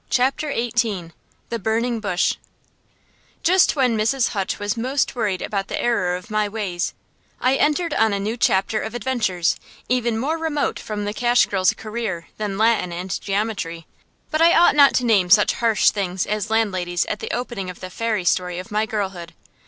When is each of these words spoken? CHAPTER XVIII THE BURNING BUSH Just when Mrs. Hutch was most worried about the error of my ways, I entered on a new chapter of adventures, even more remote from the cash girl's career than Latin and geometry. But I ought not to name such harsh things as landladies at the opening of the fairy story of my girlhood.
CHAPTER 0.09 0.51
XVIII 0.51 1.11
THE 1.49 1.59
BURNING 1.59 1.99
BUSH 1.99 2.39
Just 3.43 3.75
when 3.75 3.95
Mrs. 3.95 4.29
Hutch 4.29 4.57
was 4.57 4.75
most 4.75 5.15
worried 5.15 5.43
about 5.43 5.67
the 5.67 5.79
error 5.79 6.15
of 6.15 6.31
my 6.31 6.49
ways, 6.49 6.95
I 7.39 7.53
entered 7.53 7.93
on 7.93 8.11
a 8.11 8.19
new 8.19 8.35
chapter 8.35 8.81
of 8.81 8.95
adventures, 8.95 9.57
even 9.89 10.17
more 10.17 10.39
remote 10.39 10.79
from 10.79 11.05
the 11.05 11.13
cash 11.13 11.45
girl's 11.45 11.73
career 11.73 12.29
than 12.39 12.57
Latin 12.57 12.91
and 12.91 13.21
geometry. 13.21 13.85
But 14.31 14.41
I 14.41 14.55
ought 14.55 14.75
not 14.75 14.95
to 14.95 15.05
name 15.05 15.29
such 15.29 15.53
harsh 15.53 15.91
things 15.91 16.25
as 16.25 16.49
landladies 16.49 17.05
at 17.05 17.19
the 17.19 17.29
opening 17.31 17.69
of 17.69 17.79
the 17.79 17.91
fairy 17.91 18.25
story 18.25 18.57
of 18.57 18.71
my 18.71 18.87
girlhood. 18.87 19.35